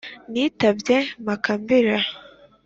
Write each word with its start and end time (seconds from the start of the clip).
Nitabye 0.31 0.97
Makambira; 1.25 1.97